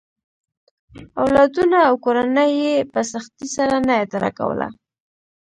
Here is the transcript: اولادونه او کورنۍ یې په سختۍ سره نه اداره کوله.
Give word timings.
اولادونه 1.21 1.77
او 1.87 1.93
کورنۍ 2.05 2.51
یې 2.65 2.75
په 2.91 2.99
سختۍ 3.11 3.47
سره 3.57 3.75
نه 3.87 3.93
اداره 4.03 4.29
کوله. 4.39 4.67